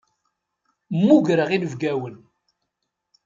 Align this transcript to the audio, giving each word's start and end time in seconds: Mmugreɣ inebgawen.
Mmugreɣ 0.99 1.49
inebgawen. 1.55 2.15